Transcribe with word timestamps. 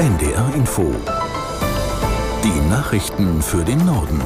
NDR 0.00 0.54
Info. 0.54 0.94
Die 2.42 2.70
Nachrichten 2.70 3.42
für 3.42 3.62
den 3.62 3.84
Norden. 3.84 4.18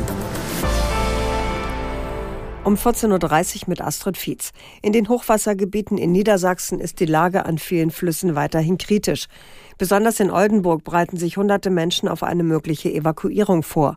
Um 2.63 2.77
14.30 2.77 3.08
Uhr 3.57 3.63
mit 3.67 3.81
Astrid 3.81 4.17
Fietz. 4.17 4.52
In 4.83 4.92
den 4.92 5.08
Hochwassergebieten 5.08 5.99
in 5.99 6.13
Niedersachsen 6.13 6.79
ist 6.79 7.00
die 7.00 7.07
Lage 7.07 7.45
an 7.45 7.58
vielen 7.58 7.91
Flüssen 7.91 8.37
weiterhin 8.37 8.79
kritisch. 8.79 9.27
Besonders 9.77 10.20
in 10.20 10.30
Oldenburg 10.30 10.84
bereiten 10.84 11.16
sich 11.16 11.38
hunderte 11.38 11.70
Menschen 11.70 12.09
auf 12.09 12.22
eine 12.22 12.45
mögliche 12.45 12.93
Evakuierung 12.93 13.64
vor. 13.64 13.96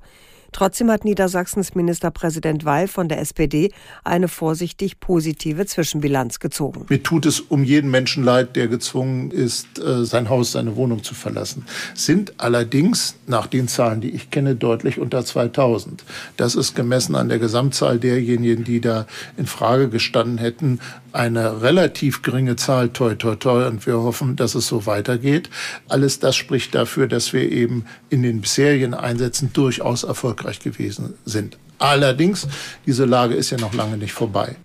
Trotzdem 0.51 0.89
hat 0.89 1.05
Niedersachsens 1.05 1.75
Ministerpräsident 1.75 2.65
Weil 2.65 2.87
von 2.87 3.07
der 3.07 3.19
SPD 3.19 3.71
eine 4.03 4.27
vorsichtig 4.27 4.99
positive 4.99 5.65
Zwischenbilanz 5.65 6.39
gezogen. 6.39 6.85
Mir 6.89 7.01
tut 7.03 7.25
es 7.25 7.39
um 7.39 7.63
jeden 7.63 7.91
Menschen 7.91 8.23
leid, 8.23 8.55
der 8.55 8.67
gezwungen 8.67 9.31
ist, 9.31 9.79
äh, 9.79 10.05
sein 10.05 10.29
Haus, 10.29 10.53
seine 10.53 10.75
Wohnung 10.75 11.03
zu 11.03 11.13
verlassen. 11.13 11.65
Sind 11.93 12.33
allerdings 12.39 13.15
nach 13.27 13.47
den 13.47 13.67
Zahlen, 13.67 14.01
die 14.01 14.11
ich 14.11 14.31
kenne, 14.31 14.55
deutlich 14.55 14.99
unter 14.99 15.23
2000. 15.23 16.03
Das 16.37 16.55
ist 16.55 16.75
gemessen 16.75 17.15
an 17.15 17.29
der 17.29 17.39
Gesamtzahl 17.39 17.99
derjenigen, 17.99 18.63
die 18.63 18.81
da 18.81 19.05
in 19.37 19.45
Frage 19.45 19.89
gestanden 19.89 20.37
hätten, 20.37 20.79
eine 21.11 21.61
relativ 21.61 22.21
geringe 22.21 22.55
Zahl, 22.55 22.89
toi, 22.89 23.15
toi, 23.15 23.35
toi, 23.35 23.65
und 23.67 23.85
wir 23.87 23.97
hoffen, 23.97 24.35
dass 24.35 24.55
es 24.55 24.67
so 24.67 24.85
weitergeht. 24.85 25.49
Alles 25.87 26.19
das 26.19 26.35
spricht 26.35 26.75
dafür, 26.75 27.07
dass 27.07 27.33
wir 27.33 27.51
eben 27.51 27.85
in 28.09 28.21
den 28.23 28.41
bisherigen 28.41 28.93
Einsätzen 28.93 29.51
durchaus 29.53 30.05
erfolgreich 30.37 30.59
gewesen 30.59 31.15
sind. 31.25 31.57
Allerdings, 31.79 32.47
diese 32.85 33.05
Lage 33.05 33.35
ist 33.35 33.51
ja 33.51 33.57
noch 33.57 33.73
lange 33.73 33.97
nicht 33.97 34.13
vorbei. 34.13 34.55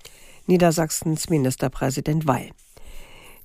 Niedersachsens 0.46 1.28
Ministerpräsident 1.28 2.26
Weil. 2.26 2.50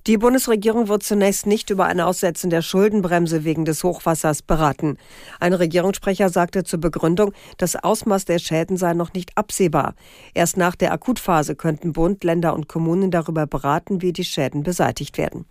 Die 0.06 0.16
Bundesregierung 0.16 0.88
wird 0.88 1.02
zunächst 1.02 1.46
nicht 1.46 1.68
über 1.68 1.84
ein 1.84 2.00
Aussetzen 2.00 2.48
der 2.48 2.62
Schuldenbremse 2.62 3.44
wegen 3.44 3.66
des 3.66 3.84
Hochwassers 3.84 4.40
beraten. 4.40 4.96
Ein 5.38 5.52
Regierungssprecher 5.52 6.30
sagte 6.30 6.64
zur 6.64 6.80
Begründung, 6.80 7.32
das 7.58 7.76
Ausmaß 7.76 8.24
der 8.24 8.38
Schäden 8.38 8.78
sei 8.78 8.94
noch 8.94 9.12
nicht 9.12 9.36
absehbar. 9.36 9.94
Erst 10.32 10.56
nach 10.56 10.76
der 10.76 10.92
Akutphase 10.92 11.56
könnten 11.56 11.92
Bund, 11.92 12.24
Länder 12.24 12.54
und 12.54 12.68
Kommunen 12.68 13.10
darüber 13.10 13.46
beraten, 13.46 14.00
wie 14.00 14.14
die 14.14 14.24
Schäden 14.24 14.62
beseitigt 14.62 15.18
werden. 15.18 15.44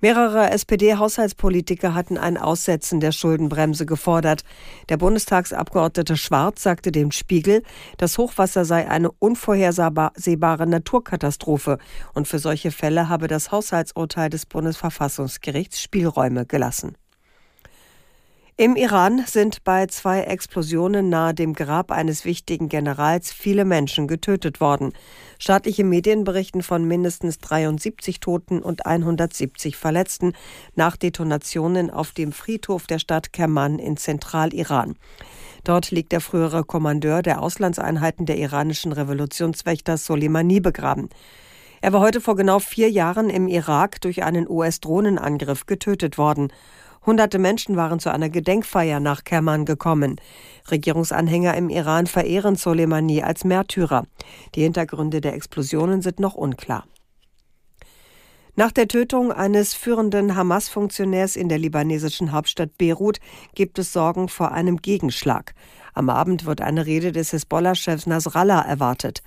Mehrere 0.00 0.50
SPD-Haushaltspolitiker 0.50 1.92
hatten 1.92 2.18
ein 2.18 2.36
Aussetzen 2.36 3.00
der 3.00 3.10
Schuldenbremse 3.10 3.84
gefordert. 3.84 4.44
Der 4.88 4.96
Bundestagsabgeordnete 4.96 6.16
Schwarz 6.16 6.62
sagte 6.62 6.92
dem 6.92 7.10
Spiegel, 7.10 7.64
das 7.96 8.16
Hochwasser 8.16 8.64
sei 8.64 8.88
eine 8.88 9.10
unvorhersehbare 9.10 10.66
Naturkatastrophe 10.68 11.78
und 12.14 12.28
für 12.28 12.38
solche 12.38 12.70
Fälle 12.70 13.08
habe 13.08 13.26
das 13.26 13.50
Haushaltsurteil 13.50 14.30
des 14.30 14.46
Bundesverfassungsgerichts 14.46 15.82
Spielräume 15.82 16.46
gelassen. 16.46 16.94
Im 18.60 18.74
Iran 18.74 19.22
sind 19.24 19.62
bei 19.62 19.86
zwei 19.86 20.22
Explosionen 20.22 21.08
nahe 21.08 21.32
dem 21.32 21.52
Grab 21.52 21.92
eines 21.92 22.24
wichtigen 22.24 22.68
Generals 22.68 23.30
viele 23.30 23.64
Menschen 23.64 24.08
getötet 24.08 24.60
worden. 24.60 24.94
Staatliche 25.38 25.84
Medien 25.84 26.24
berichten 26.24 26.64
von 26.64 26.84
mindestens 26.84 27.38
73 27.38 28.18
Toten 28.18 28.60
und 28.60 28.84
170 28.84 29.76
Verletzten 29.76 30.32
nach 30.74 30.96
Detonationen 30.96 31.88
auf 31.92 32.10
dem 32.10 32.32
Friedhof 32.32 32.88
der 32.88 32.98
Stadt 32.98 33.32
Kerman 33.32 33.78
in 33.78 33.96
Zentraliran. 33.96 34.96
Dort 35.62 35.92
liegt 35.92 36.10
der 36.10 36.20
frühere 36.20 36.64
Kommandeur 36.64 37.22
der 37.22 37.40
Auslandseinheiten 37.40 38.26
der 38.26 38.38
iranischen 38.38 38.90
Revolutionswächter 38.90 39.96
Soleimani 39.96 40.58
begraben. 40.58 41.10
Er 41.80 41.92
war 41.92 42.00
heute 42.00 42.20
vor 42.20 42.34
genau 42.34 42.58
vier 42.58 42.90
Jahren 42.90 43.30
im 43.30 43.46
Irak 43.46 44.00
durch 44.00 44.24
einen 44.24 44.48
US-Drohnenangriff 44.48 45.66
getötet 45.66 46.18
worden. 46.18 46.48
Hunderte 47.08 47.38
Menschen 47.38 47.74
waren 47.76 48.00
zu 48.00 48.12
einer 48.12 48.28
Gedenkfeier 48.28 49.00
nach 49.00 49.24
Kerman 49.24 49.64
gekommen. 49.64 50.20
Regierungsanhänger 50.70 51.56
im 51.56 51.70
Iran 51.70 52.06
verehren 52.06 52.54
Soleimani 52.54 53.22
als 53.22 53.44
Märtyrer. 53.44 54.04
Die 54.54 54.60
Hintergründe 54.60 55.22
der 55.22 55.32
Explosionen 55.32 56.02
sind 56.02 56.20
noch 56.20 56.34
unklar. 56.34 56.84
Nach 58.56 58.72
der 58.72 58.88
Tötung 58.88 59.32
eines 59.32 59.72
führenden 59.72 60.36
Hamas-Funktionärs 60.36 61.36
in 61.36 61.48
der 61.48 61.56
libanesischen 61.56 62.32
Hauptstadt 62.32 62.76
Beirut 62.76 63.20
gibt 63.54 63.78
es 63.78 63.94
Sorgen 63.94 64.28
vor 64.28 64.52
einem 64.52 64.76
Gegenschlag. 64.76 65.54
Am 65.94 66.10
Abend 66.10 66.44
wird 66.44 66.60
eine 66.60 66.84
Rede 66.84 67.12
des 67.12 67.30
Hisbollah-Chefs 67.30 68.04
Nasrallah 68.06 68.60
erwartet. 68.60 69.22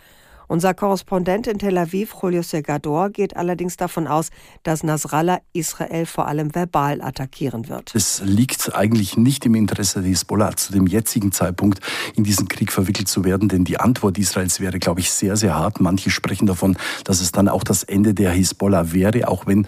Unser 0.51 0.73
Korrespondent 0.73 1.47
in 1.47 1.59
Tel 1.59 1.77
Aviv, 1.77 2.13
Julio 2.21 2.41
Segador, 2.41 3.09
geht 3.09 3.37
allerdings 3.37 3.77
davon 3.77 4.05
aus, 4.05 4.31
dass 4.63 4.83
Nasrallah 4.83 5.39
Israel 5.53 6.05
vor 6.05 6.27
allem 6.27 6.53
verbal 6.53 7.01
attackieren 7.01 7.69
wird. 7.69 7.95
Es 7.95 8.21
liegt 8.25 8.75
eigentlich 8.75 9.15
nicht 9.15 9.45
im 9.45 9.55
Interesse 9.55 10.01
der 10.01 10.09
Hisbollah, 10.09 10.57
zu 10.57 10.73
dem 10.73 10.87
jetzigen 10.87 11.31
Zeitpunkt 11.31 11.79
in 12.17 12.25
diesen 12.25 12.49
Krieg 12.49 12.73
verwickelt 12.73 13.07
zu 13.07 13.23
werden, 13.23 13.47
denn 13.47 13.63
die 13.63 13.79
Antwort 13.79 14.17
Israels 14.17 14.59
wäre, 14.59 14.77
glaube 14.79 14.99
ich, 14.99 15.09
sehr, 15.09 15.37
sehr 15.37 15.55
hart. 15.55 15.79
Manche 15.79 16.09
sprechen 16.09 16.47
davon, 16.47 16.75
dass 17.05 17.21
es 17.21 17.31
dann 17.31 17.47
auch 17.47 17.63
das 17.63 17.83
Ende 17.83 18.13
der 18.13 18.31
Hisbollah 18.31 18.91
wäre, 18.91 19.29
auch 19.29 19.47
wenn 19.47 19.65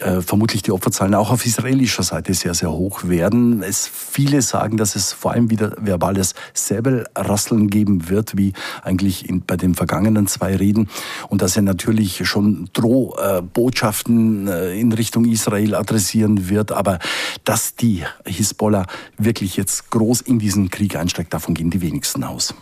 äh, 0.00 0.22
vermutlich 0.22 0.62
die 0.62 0.72
Opferzahlen 0.72 1.14
auch 1.14 1.30
auf 1.30 1.44
israelischer 1.44 2.04
Seite 2.04 2.32
sehr, 2.32 2.54
sehr 2.54 2.72
hoch 2.72 3.04
werden. 3.04 3.62
Es, 3.62 3.86
viele 3.86 4.40
sagen, 4.40 4.78
dass 4.78 4.96
es 4.96 5.12
vor 5.12 5.32
allem 5.32 5.50
wieder 5.50 5.76
verbales 5.78 6.34
Säbelrasseln 6.54 7.68
geben 7.68 8.08
wird, 8.08 8.38
wie 8.38 8.54
eigentlich 8.82 9.28
in, 9.28 9.42
bei 9.42 9.58
den 9.58 9.74
vergangenen 9.74 10.21
anderen 10.22 10.26
zwei 10.26 10.56
Reden 10.56 10.88
und 11.28 11.42
dass 11.42 11.56
er 11.56 11.62
natürlich 11.62 12.26
schon 12.26 12.68
Drohbotschaften 12.72 14.48
äh, 14.48 14.78
in 14.78 14.92
Richtung 14.92 15.24
Israel 15.24 15.74
adressieren 15.74 16.48
wird. 16.48 16.72
Aber 16.72 16.98
dass 17.44 17.74
die 17.74 18.04
Hisbollah 18.24 18.86
wirklich 19.18 19.56
jetzt 19.56 19.90
groß 19.90 20.20
in 20.22 20.38
diesen 20.38 20.70
Krieg 20.70 20.96
einsteigt, 20.96 21.34
davon 21.34 21.54
gehen 21.54 21.70
die 21.70 21.80
wenigsten 21.80 22.24
aus. 22.24 22.54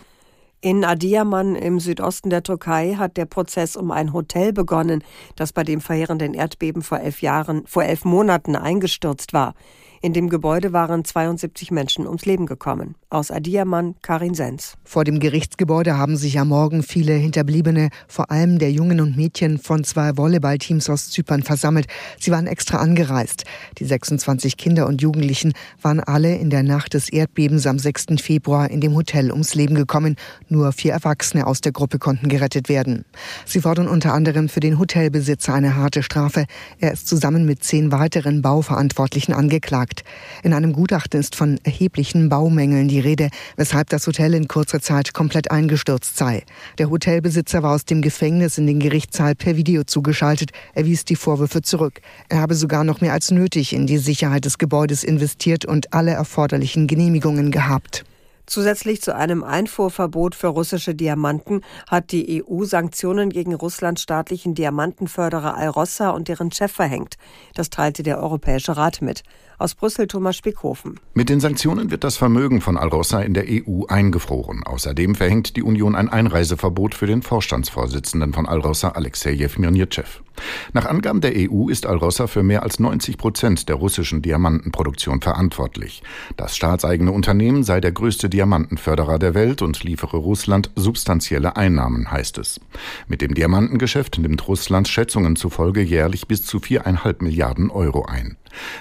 In 0.63 0.85
Adiyaman 0.85 1.55
im 1.55 1.81
Südosten 1.81 2.29
der 2.29 2.43
Türkei 2.43 2.97
hat 2.99 3.17
der 3.17 3.25
Prozess 3.25 3.77
um 3.77 3.91
ein 3.91 4.13
Hotel 4.13 4.53
begonnen, 4.53 5.03
das 5.35 5.55
bei 5.55 5.65
dem 5.65 5.81
verheerenden 5.81 6.35
Erdbeben 6.35 6.83
vor 6.83 7.01
elf 7.01 7.23
Jahren, 7.23 7.63
vor 7.67 7.83
elf 7.83 8.05
Monaten 8.05 8.57
eingestürzt 8.57 9.33
war. 9.33 9.55
In 10.03 10.15
dem 10.15 10.31
Gebäude 10.31 10.73
waren 10.73 11.05
72 11.05 11.71
Menschen 11.71 12.07
ums 12.07 12.25
Leben 12.25 12.47
gekommen. 12.47 12.95
Aus 13.11 13.31
Adiaman, 13.31 13.97
Karin 14.01 14.33
Sens. 14.33 14.79
Vor 14.83 15.05
dem 15.05 15.21
Gerichtsgebäude 15.21 15.99
haben 15.99 16.17
sich 16.17 16.41
am 16.41 16.49
Morgen 16.49 16.83
viele 16.83 17.13
Hinterbliebene, 17.13 17.91
vor 18.09 18.31
allem 18.31 18.59
der 18.59 18.73
Jungen 18.73 19.03
und 19.03 19.19
Mädchen 19.19 19.59
von 19.59 19.85
zwei 19.85 20.17
Volleyballteams 20.17 20.89
aus 20.89 21.11
Zypern 21.11 21.43
versammelt. 21.43 21.87
Sie 22.19 22.31
waren 22.31 22.47
extra 22.47 22.79
angereist. 22.79 23.45
Die 23.77 23.85
26 23.85 24.57
Kinder 24.57 24.87
und 24.87 25.03
Jugendlichen 25.03 25.53
waren 25.83 26.01
alle 26.01 26.35
in 26.35 26.49
der 26.49 26.63
Nacht 26.63 26.95
des 26.95 27.11
Erdbebens 27.11 27.67
am 27.67 27.79
6. 27.79 28.23
Februar 28.23 28.71
in 28.71 28.81
dem 28.81 28.95
Hotel 28.95 29.31
ums 29.31 29.55
Leben 29.55 29.75
gekommen. 29.75 30.17
Nur 30.49 30.73
vier 30.73 30.95
Erwachsene 30.95 31.47
aus 31.47 31.61
der 31.61 31.73
Gruppe 31.73 31.99
konnten 31.99 32.31
gerettet 32.31 32.71
werden. 32.71 33.05
Sie 33.45 33.61
fordern 33.61 33.87
unter 33.87 34.15
anderem 34.15 34.49
für 34.49 34.61
den 34.61 34.79
Hotelbesitzer 34.79 35.53
eine 35.53 35.77
harte 35.77 36.03
Strafe. 36.03 36.47
Er 36.79 36.93
ist 36.93 37.07
zusammen 37.07 37.45
mit 37.45 37.63
zehn 37.63 37.93
weiteren 37.93 38.41
Bauverantwortlichen 38.41 39.35
angeklagt 39.35 39.90
gesagt. 39.91 40.05
In 40.43 40.53
einem 40.53 40.73
Gutachten 40.73 41.21
ist 41.21 41.37
von 41.37 41.59
erheblichen 41.65 42.29
Baumängeln 42.29 42.89
die 42.89 43.01
Rede, 43.01 43.29
weshalb 43.57 43.91
das 43.91 44.07
Hotel 44.07 44.35
in 44.35 44.49
kurzer 44.49 44.81
Zeit 44.81 45.13
komplett 45.13 45.51
eingestürzt 45.51 46.17
sei. 46.17 46.45
Der 46.79 46.91
Hotelbesitzer 46.91 47.63
war 47.63 47.75
aus 47.75 47.85
dem 47.85 48.01
Gefängnis 48.01 48.59
in 48.59 48.67
den 48.67 48.81
Gerichtssaal 48.81 49.35
per 49.35 49.57
Video 49.57 49.85
zugeschaltet. 49.85 50.51
Er 50.75 50.87
wies 50.87 51.05
die 51.05 51.17
Vorwürfe 51.17 51.63
zurück. 51.63 52.01
Er 52.29 52.41
habe 52.41 52.55
sogar 52.55 52.85
noch 52.85 53.01
mehr 53.01 53.13
als 53.13 53.31
nötig 53.31 53.73
in 53.73 53.87
die 53.87 53.99
Sicherheit 53.99 54.45
des 54.45 54.59
Gebäudes 54.59 55.05
investiert 55.05 55.65
und 55.65 55.93
alle 55.93 56.13
erforderlichen 56.13 56.87
Genehmigungen 56.87 57.51
gehabt. 57.51 58.05
Zusätzlich 58.51 59.01
zu 59.01 59.15
einem 59.15 59.45
Einfuhrverbot 59.45 60.35
für 60.35 60.49
russische 60.49 60.93
Diamanten 60.93 61.61
hat 61.87 62.11
die 62.11 62.43
EU 62.43 62.65
Sanktionen 62.65 63.31
gegen 63.31 63.55
Russlands 63.55 64.03
staatlichen 64.03 64.57
Diamantenförderer 64.57 65.57
Alrossa 65.57 66.11
und 66.11 66.27
deren 66.27 66.51
Chef 66.51 66.73
verhängt. 66.73 67.15
Das 67.55 67.71
teilte 67.71 68.03
der 68.03 68.21
Europäische 68.21 68.77
Rat 68.77 69.03
mit. 69.03 69.23
Aus 69.59 69.77
Brüssel 69.77 70.09
Thomas 70.09 70.37
Spickhofen. 70.37 70.99
Mit 71.15 71.29
den 71.29 71.39
Sanktionen 71.39 71.93
wird 71.93 72.03
das 72.03 72.17
Vermögen 72.17 72.61
von 72.61 72.77
Alrossa 72.77 73.21
in 73.21 73.35
der 73.35 73.45
EU 73.47 73.85
eingefroren. 73.87 74.65
Außerdem 74.65 75.15
verhängt 75.15 75.55
die 75.55 75.63
Union 75.63 75.95
ein 75.95 76.09
Einreiseverbot 76.09 76.97
für 76.97 77.07
den 77.07 77.23
Vorstandsvorsitzenden 77.23 78.33
von 78.33 78.49
Alrossa, 78.49 78.89
Alexei 78.89 79.31
Jewmirnitschew. 79.31 80.09
Nach 80.73 80.87
Angaben 80.87 81.21
der 81.21 81.33
EU 81.35 81.69
ist 81.69 81.87
Alrossa 81.87 82.27
für 82.27 82.43
mehr 82.43 82.63
als 82.63 82.79
90 82.79 83.19
Prozent 83.19 83.69
der 83.69 83.77
russischen 83.77 84.23
Diamantenproduktion 84.23 85.21
verantwortlich. 85.21 86.03
Das 86.37 86.57
staatseigene 86.57 87.13
Unternehmen 87.13 87.65
sei 87.65 87.81
der 87.81 87.93
größte 87.93 88.29
Diamantenförderer 88.29 89.19
der 89.19 89.35
Welt 89.35 89.63
und 89.63 89.83
liefere 89.83 90.19
Russland 90.19 90.71
substanzielle 90.77 91.57
Einnahmen, 91.57 92.11
heißt 92.11 92.39
es. 92.39 92.61
Mit 93.09 93.21
dem 93.21 93.35
Diamantengeschäft 93.35 94.19
nimmt 94.19 94.47
Russland 94.47 94.87
Schätzungen 94.87 95.37
zufolge 95.37 95.83
jährlich 95.83 96.29
bis 96.29 96.45
zu 96.45 96.61
viereinhalb 96.61 97.23
Milliarden 97.23 97.71
Euro 97.71 98.05
ein. 98.05 98.37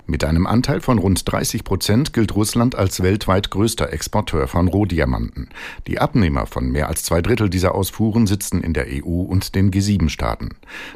Mit 0.06 0.24
einem 0.24 0.48
Anteil 0.48 0.82
von 0.82 1.00
rund 1.00 1.32
30 1.32 1.64
Prozent 1.64 2.14
gilt 2.14 2.36
Russland 2.36 2.76
als 2.76 3.02
weltweit 3.04 3.52
größter 3.52 3.92
Exporteur 3.92 4.48
von 4.48 4.68
Rohdiamanten. 4.68 5.50
Die 5.88 6.00
Abnehmer 6.00 6.46
von 6.46 6.72
mehr 6.72 6.88
als 6.88 7.04
zwei 7.04 7.22
Drittel 7.22 7.50
dieser 7.50 7.76
Ausfuhren 7.76 8.28
sitzen 8.28 8.62
in 8.62 8.74
der 8.74 8.88
EU 8.88 9.22
und 9.22 9.56
den 9.56 9.72
G7-Staaten. 9.72 10.50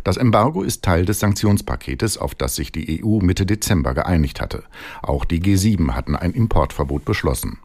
Das 0.03 0.17
Embargo 0.17 0.63
ist 0.63 0.83
Teil 0.83 1.05
des 1.05 1.19
Sanktionspaketes, 1.19 2.17
auf 2.17 2.35
das 2.35 2.55
sich 2.55 2.71
die 2.71 3.03
EU 3.03 3.19
Mitte 3.19 3.45
Dezember 3.45 3.93
geeinigt 3.93 4.41
hatte. 4.41 4.63
Auch 5.01 5.25
die 5.25 5.41
G7 5.41 5.91
hatten 5.91 6.15
ein 6.15 6.33
Importverbot 6.33 7.05
beschlossen. 7.05 7.59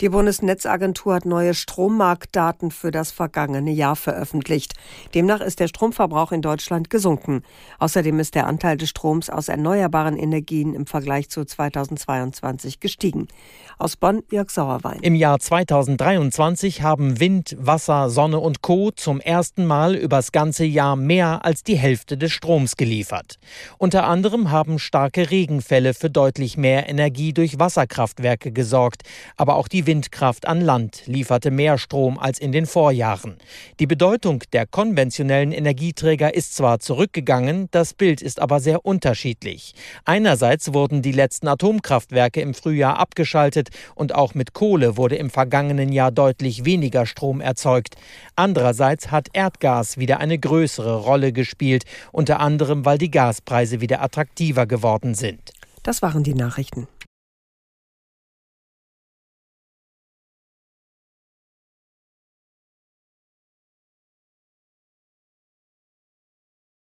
Die 0.00 0.08
Bundesnetzagentur 0.08 1.12
hat 1.12 1.26
neue 1.26 1.52
Strommarktdaten 1.52 2.70
für 2.70 2.90
das 2.90 3.10
vergangene 3.10 3.70
Jahr 3.70 3.96
veröffentlicht. 3.96 4.72
Demnach 5.12 5.42
ist 5.42 5.60
der 5.60 5.68
Stromverbrauch 5.68 6.32
in 6.32 6.40
Deutschland 6.40 6.88
gesunken. 6.88 7.42
Außerdem 7.78 8.18
ist 8.18 8.34
der 8.34 8.46
Anteil 8.46 8.78
des 8.78 8.88
Stroms 8.88 9.28
aus 9.28 9.50
erneuerbaren 9.50 10.16
Energien 10.16 10.72
im 10.72 10.86
Vergleich 10.86 11.28
zu 11.28 11.44
2022 11.44 12.80
gestiegen. 12.80 13.28
Aus 13.76 13.96
Bonn, 13.96 14.22
Jörg 14.30 14.48
Sauerwein. 14.48 15.00
Im 15.02 15.14
Jahr 15.14 15.38
2023 15.38 16.80
haben 16.80 17.20
Wind, 17.20 17.54
Wasser, 17.58 18.08
Sonne 18.08 18.38
und 18.38 18.62
Co. 18.62 18.92
zum 18.92 19.20
ersten 19.20 19.66
Mal 19.66 19.94
übers 19.94 20.32
ganze 20.32 20.64
Jahr 20.64 20.96
mehr 20.96 21.44
als 21.44 21.62
die 21.62 21.76
Hälfte 21.76 22.16
des 22.16 22.32
Stroms 22.32 22.76
geliefert. 22.76 23.38
Unter 23.76 24.04
anderem 24.04 24.50
haben 24.50 24.78
starke 24.78 25.30
Regenfälle 25.30 25.92
für 25.92 26.08
deutlich 26.08 26.56
mehr 26.56 26.88
Energie 26.88 27.34
durch 27.34 27.58
Wasserkraftwerke 27.58 28.50
gesorgt. 28.50 29.02
Aber 29.36 29.56
auch 29.56 29.68
die 29.68 29.89
Windkraft 29.90 30.46
an 30.46 30.60
Land 30.60 31.02
lieferte 31.06 31.50
mehr 31.50 31.76
Strom 31.76 32.16
als 32.16 32.38
in 32.38 32.52
den 32.52 32.66
Vorjahren. 32.66 33.38
Die 33.80 33.88
Bedeutung 33.88 34.44
der 34.52 34.64
konventionellen 34.64 35.50
Energieträger 35.50 36.32
ist 36.32 36.54
zwar 36.54 36.78
zurückgegangen, 36.78 37.66
das 37.72 37.92
Bild 37.92 38.22
ist 38.22 38.38
aber 38.38 38.60
sehr 38.60 38.86
unterschiedlich. 38.86 39.74
Einerseits 40.04 40.72
wurden 40.72 41.02
die 41.02 41.10
letzten 41.10 41.48
Atomkraftwerke 41.48 42.40
im 42.40 42.54
Frühjahr 42.54 43.00
abgeschaltet 43.00 43.70
und 43.96 44.14
auch 44.14 44.32
mit 44.34 44.52
Kohle 44.52 44.96
wurde 44.96 45.16
im 45.16 45.28
vergangenen 45.28 45.90
Jahr 45.90 46.12
deutlich 46.12 46.64
weniger 46.64 47.04
Strom 47.04 47.40
erzeugt. 47.40 47.96
Andererseits 48.36 49.10
hat 49.10 49.26
Erdgas 49.32 49.98
wieder 49.98 50.20
eine 50.20 50.38
größere 50.38 50.98
Rolle 50.98 51.32
gespielt, 51.32 51.82
unter 52.12 52.38
anderem 52.38 52.84
weil 52.84 52.98
die 52.98 53.10
Gaspreise 53.10 53.80
wieder 53.80 54.02
attraktiver 54.02 54.66
geworden 54.66 55.16
sind. 55.16 55.50
Das 55.82 56.00
waren 56.00 56.22
die 56.22 56.34
Nachrichten. 56.34 56.86